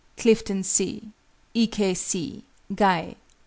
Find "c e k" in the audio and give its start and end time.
0.63-1.93